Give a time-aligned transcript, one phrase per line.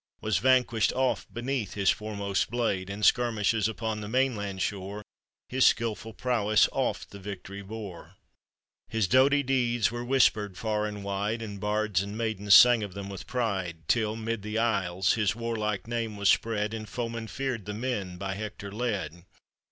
[0.19, 5.03] Was vanquished oft beneath his foremost blade; [n skirmishes upon the mainland shore,
[5.47, 8.15] His skillful prowess oft the victory bore;
[8.89, 13.09] His doughty deeds were whispered far and wide, And bards and maidens sang of them
[13.09, 17.75] with pride, Till 'mid the Isles his warlike name was spread, And foemen feared the
[17.75, 19.25] men by Hector led.